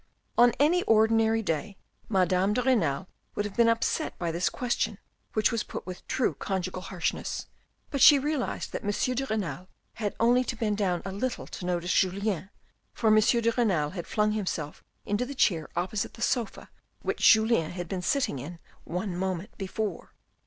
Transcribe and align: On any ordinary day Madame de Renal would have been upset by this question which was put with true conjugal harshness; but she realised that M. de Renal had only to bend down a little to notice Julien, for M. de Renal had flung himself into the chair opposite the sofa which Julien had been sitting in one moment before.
On 0.35 0.51
any 0.59 0.81
ordinary 0.85 1.43
day 1.43 1.77
Madame 2.09 2.53
de 2.55 2.63
Renal 2.63 3.07
would 3.35 3.45
have 3.45 3.55
been 3.55 3.69
upset 3.69 4.17
by 4.17 4.31
this 4.31 4.49
question 4.49 4.97
which 5.33 5.51
was 5.51 5.61
put 5.61 5.85
with 5.85 6.07
true 6.07 6.33
conjugal 6.33 6.81
harshness; 6.81 7.45
but 7.91 8.01
she 8.01 8.17
realised 8.17 8.71
that 8.71 8.83
M. 8.83 8.89
de 9.15 9.25
Renal 9.27 9.67
had 9.93 10.15
only 10.19 10.43
to 10.43 10.55
bend 10.55 10.79
down 10.79 11.03
a 11.05 11.11
little 11.11 11.45
to 11.45 11.67
notice 11.67 11.93
Julien, 11.93 12.49
for 12.95 13.09
M. 13.15 13.19
de 13.19 13.51
Renal 13.51 13.91
had 13.91 14.07
flung 14.07 14.31
himself 14.31 14.83
into 15.05 15.23
the 15.23 15.35
chair 15.35 15.69
opposite 15.75 16.15
the 16.15 16.23
sofa 16.23 16.71
which 17.03 17.19
Julien 17.31 17.69
had 17.69 17.87
been 17.87 18.01
sitting 18.01 18.39
in 18.39 18.57
one 18.85 19.15
moment 19.15 19.55
before. 19.59 20.15